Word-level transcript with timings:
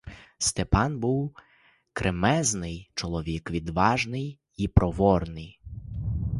Степан 0.39 0.99
був 0.99 1.35
кремезний 1.93 2.91
чоловік, 2.93 3.51
відважний 3.51 4.39
і 4.57 4.67
проворний. 4.67 5.59